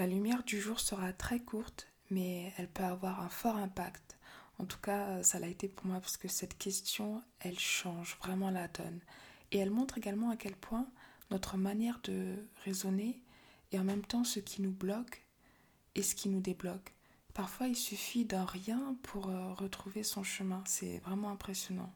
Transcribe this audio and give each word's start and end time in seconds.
La 0.00 0.06
lumière 0.06 0.42
du 0.44 0.58
jour 0.58 0.80
sera 0.80 1.12
très 1.12 1.40
courte, 1.40 1.86
mais 2.08 2.54
elle 2.56 2.70
peut 2.70 2.84
avoir 2.84 3.20
un 3.20 3.28
fort 3.28 3.56
impact. 3.56 4.16
En 4.56 4.64
tout 4.64 4.78
cas, 4.78 5.22
ça 5.22 5.38
l'a 5.38 5.46
été 5.46 5.68
pour 5.68 5.84
moi 5.84 6.00
parce 6.00 6.16
que 6.16 6.26
cette 6.26 6.56
question, 6.56 7.22
elle 7.38 7.58
change 7.58 8.16
vraiment 8.16 8.50
la 8.50 8.66
donne. 8.68 9.00
Et 9.52 9.58
elle 9.58 9.68
montre 9.68 9.98
également 9.98 10.30
à 10.30 10.38
quel 10.38 10.56
point 10.56 10.88
notre 11.30 11.58
manière 11.58 12.00
de 12.04 12.34
raisonner 12.64 13.22
et 13.72 13.78
en 13.78 13.84
même 13.84 14.00
temps 14.00 14.24
ce 14.24 14.40
qui 14.40 14.62
nous 14.62 14.72
bloque 14.72 15.22
et 15.94 16.02
ce 16.02 16.14
qui 16.14 16.30
nous 16.30 16.40
débloque. 16.40 16.94
Parfois, 17.34 17.68
il 17.68 17.76
suffit 17.76 18.24
d'un 18.24 18.46
rien 18.46 18.96
pour 19.02 19.28
euh, 19.28 19.52
retrouver 19.52 20.02
son 20.02 20.22
chemin. 20.22 20.64
C'est 20.64 20.96
vraiment 21.00 21.28
impressionnant. 21.28 21.92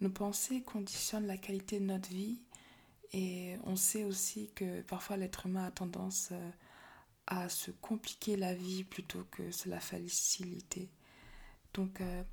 Nos 0.00 0.10
pensées 0.10 0.62
conditionnent 0.62 1.26
la 1.26 1.38
qualité 1.38 1.80
de 1.80 1.86
notre 1.86 2.10
vie 2.10 2.38
et 3.12 3.56
on 3.64 3.74
sait 3.74 4.04
aussi 4.04 4.52
que 4.54 4.82
parfois 4.82 5.16
l'être 5.16 5.46
humain 5.46 5.64
a 5.64 5.70
tendance 5.72 6.28
euh, 6.30 6.50
à 7.28 7.48
se 7.48 7.70
compliquer 7.70 8.36
la 8.36 8.54
vie 8.54 8.84
plutôt 8.84 9.24
que 9.30 9.50
se 9.50 9.68
la 9.68 9.80
faciliter. 9.80 10.90
Donc, 11.74 12.00
euh, 12.00 12.24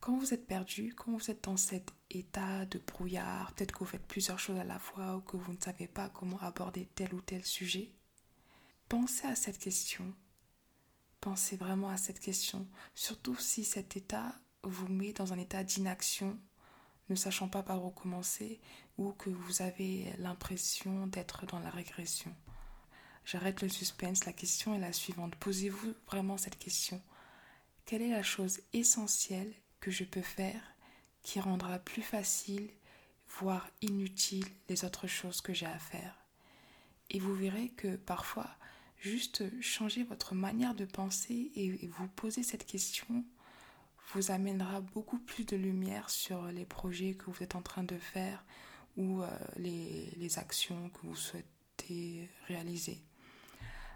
quand 0.00 0.16
vous 0.16 0.32
êtes 0.32 0.46
perdu, 0.46 0.94
quand 0.94 1.12
vous 1.12 1.30
êtes 1.30 1.44
dans 1.44 1.56
cet 1.56 1.90
état 2.10 2.64
de 2.66 2.78
brouillard, 2.78 3.52
peut-être 3.52 3.72
que 3.72 3.80
vous 3.80 3.84
faites 3.84 4.06
plusieurs 4.06 4.38
choses 4.38 4.58
à 4.58 4.64
la 4.64 4.78
fois 4.78 5.16
ou 5.16 5.20
que 5.20 5.36
vous 5.36 5.52
ne 5.52 5.60
savez 5.60 5.88
pas 5.88 6.08
comment 6.08 6.38
aborder 6.40 6.88
tel 6.94 7.12
ou 7.14 7.20
tel 7.20 7.44
sujet, 7.44 7.90
pensez 8.88 9.26
à 9.26 9.34
cette 9.34 9.58
question. 9.58 10.14
Pensez 11.20 11.56
vraiment 11.56 11.88
à 11.88 11.96
cette 11.96 12.20
question, 12.20 12.68
surtout 12.94 13.36
si 13.36 13.64
cet 13.64 13.96
état 13.96 14.38
vous 14.62 14.88
met 14.88 15.12
dans 15.12 15.32
un 15.32 15.38
état 15.38 15.64
d'inaction 15.64 16.38
ne 17.08 17.14
sachant 17.14 17.48
pas 17.48 17.62
par 17.62 17.84
où 17.84 17.90
commencer 17.90 18.60
ou 18.98 19.12
que 19.12 19.30
vous 19.30 19.62
avez 19.62 20.12
l'impression 20.18 21.06
d'être 21.06 21.46
dans 21.46 21.58
la 21.58 21.70
régression. 21.70 22.34
J'arrête 23.24 23.62
le 23.62 23.68
suspense, 23.68 24.26
la 24.26 24.32
question 24.32 24.74
est 24.74 24.80
la 24.80 24.92
suivante. 24.92 25.34
Posez-vous 25.36 25.94
vraiment 26.06 26.36
cette 26.36 26.58
question. 26.58 27.00
Quelle 27.86 28.02
est 28.02 28.10
la 28.10 28.22
chose 28.22 28.60
essentielle 28.72 29.52
que 29.80 29.90
je 29.90 30.04
peux 30.04 30.22
faire 30.22 30.62
qui 31.22 31.40
rendra 31.40 31.78
plus 31.78 32.02
facile, 32.02 32.70
voire 33.38 33.68
inutile, 33.80 34.46
les 34.68 34.84
autres 34.84 35.06
choses 35.06 35.40
que 35.40 35.54
j'ai 35.54 35.66
à 35.66 35.78
faire? 35.78 36.16
Et 37.10 37.18
vous 37.18 37.34
verrez 37.34 37.70
que 37.70 37.96
parfois, 37.96 38.50
juste 38.98 39.44
changer 39.60 40.02
votre 40.04 40.34
manière 40.34 40.74
de 40.74 40.84
penser 40.84 41.50
et 41.54 41.86
vous 41.86 42.08
poser 42.08 42.42
cette 42.42 42.66
question 42.66 43.24
vous 44.12 44.30
amènera 44.30 44.80
beaucoup 44.80 45.18
plus 45.18 45.44
de 45.44 45.56
lumière 45.56 46.10
sur 46.10 46.44
les 46.52 46.64
projets 46.64 47.14
que 47.14 47.30
vous 47.30 47.42
êtes 47.42 47.54
en 47.54 47.62
train 47.62 47.84
de 47.84 47.96
faire 47.96 48.44
ou 48.96 49.22
euh, 49.22 49.28
les, 49.56 50.10
les 50.16 50.38
actions 50.38 50.90
que 50.90 51.06
vous 51.06 51.16
souhaitez 51.16 52.28
réaliser. 52.46 53.02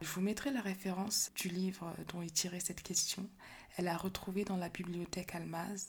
Je 0.01 0.09
vous 0.09 0.21
mettrai 0.21 0.51
la 0.51 0.61
référence 0.61 1.33
du 1.35 1.49
livre 1.49 1.93
dont 2.09 2.23
est 2.23 2.35
tirée 2.35 2.61
cette 2.61 2.83
question. 2.83 3.29
Elle 3.77 3.87
est 3.87 3.97
retrouvée 3.97 4.45
dans 4.45 4.57
la 4.57 4.69
bibliothèque 4.69 5.35
Almaz. 5.35 5.89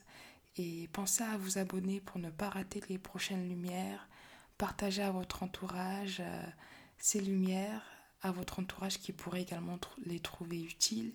Et 0.58 0.90
pensez 0.94 1.24
à 1.24 1.38
vous 1.38 1.58
abonner 1.58 2.02
pour 2.02 2.20
ne 2.20 2.30
pas 2.30 2.50
rater 2.50 2.82
les 2.90 2.98
prochaines 2.98 3.48
lumières. 3.48 4.10
Partagez 4.58 5.04
à 5.04 5.12
votre 5.12 5.44
entourage 5.44 6.18
euh, 6.20 6.44
ces 6.98 7.22
lumières, 7.22 7.84
à 8.22 8.32
votre 8.32 8.60
entourage 8.60 8.98
qui 8.98 9.14
pourrait 9.14 9.44
également 9.44 9.80
les 10.06 10.20
trouver 10.20 10.62
utiles 10.62 11.14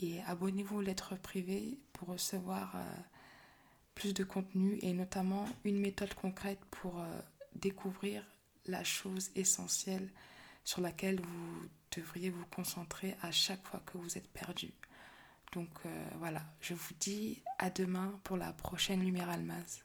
et 0.00 0.20
abonnez-vous 0.22 0.78
aux 0.78 0.82
lettres 0.82 1.16
privées 1.16 1.78
pour 1.92 2.08
recevoir 2.08 2.74
euh, 2.74 2.78
plus 3.94 4.14
de 4.14 4.24
contenu 4.24 4.78
et 4.82 4.92
notamment 4.92 5.46
une 5.64 5.78
méthode 5.78 6.14
concrète 6.14 6.60
pour 6.70 7.00
euh, 7.00 7.20
découvrir 7.54 8.24
la 8.66 8.82
chose 8.82 9.30
essentielle 9.34 10.10
sur 10.70 10.80
laquelle 10.80 11.20
vous 11.20 11.68
devriez 11.96 12.30
vous 12.30 12.46
concentrer 12.46 13.16
à 13.22 13.32
chaque 13.32 13.66
fois 13.66 13.82
que 13.84 13.98
vous 13.98 14.16
êtes 14.16 14.28
perdu. 14.28 14.72
Donc 15.52 15.68
euh, 15.84 16.08
voilà, 16.20 16.42
je 16.60 16.74
vous 16.74 16.94
dis 17.00 17.42
à 17.58 17.70
demain 17.70 18.20
pour 18.22 18.36
la 18.36 18.52
prochaine 18.52 19.00
Lumière 19.00 19.28
Almaz. 19.28 19.82